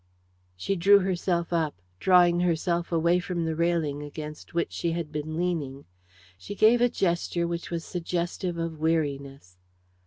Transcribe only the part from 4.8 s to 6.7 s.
had been leaning. She